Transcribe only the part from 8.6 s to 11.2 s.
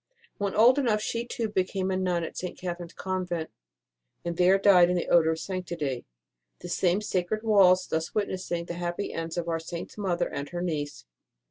the happy ends of our Saint s mother and her niece.